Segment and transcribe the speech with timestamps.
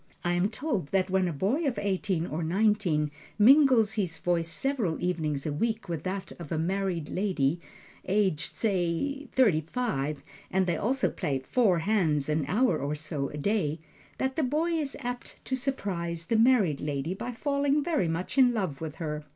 [0.23, 4.99] I am told that when a boy of eighteen or nineteen mingles his voice several
[4.99, 7.61] evenings a week with that of a married lady
[8.07, 13.37] aged, say, thirty five, and they also play "four hands" an hour or so a
[13.37, 13.77] day,
[14.17, 18.55] that the boy is apt to surprise the married lady by falling very much in
[18.55, 19.23] love with her.